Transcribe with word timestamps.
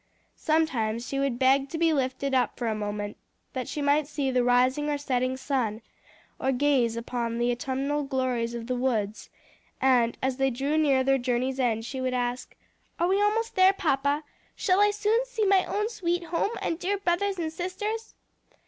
Sometimes 0.39 1.07
she 1.07 1.19
would 1.19 1.37
beg 1.37 1.69
to 1.69 1.77
be 1.77 1.93
lifted 1.93 2.33
up 2.33 2.57
for 2.57 2.65
a 2.65 2.73
moment 2.73 3.17
that 3.53 3.67
she 3.67 3.83
might 3.83 4.07
see 4.07 4.31
the 4.31 4.43
rising 4.43 4.89
or 4.89 4.97
setting 4.97 5.37
sun, 5.37 5.79
or 6.39 6.51
gaze 6.51 6.97
upon 6.97 7.37
the 7.37 7.51
autumnal 7.51 8.01
glories 8.01 8.55
of 8.55 8.65
the 8.65 8.75
woods, 8.75 9.29
and 9.79 10.17
as 10.19 10.37
they 10.37 10.49
drew 10.49 10.75
near 10.75 11.03
their 11.03 11.19
journey's 11.19 11.59
end 11.59 11.85
she 11.85 12.01
would 12.01 12.15
ask, 12.15 12.55
"Are 12.99 13.07
we 13.07 13.21
almost 13.21 13.53
there, 13.55 13.73
papa? 13.73 14.23
shall 14.55 14.81
I 14.81 14.89
soon 14.89 15.23
see 15.25 15.45
my 15.45 15.65
own 15.65 15.87
sweet 15.87 16.23
home, 16.23 16.49
and 16.63 16.79
dear 16.79 16.97
brothers 16.97 17.37
and 17.37 17.53
sisters?" 17.53 18.15